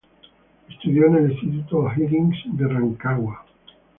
Estudió 0.67 1.05
en 1.05 1.15
el 1.17 1.31
Instituto 1.31 1.77
O'Higgins 1.81 2.35
de 2.53 2.67
Rancagua. 2.67 3.45